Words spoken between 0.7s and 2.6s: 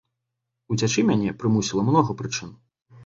Уцячы мяне прымусіла многа прычын.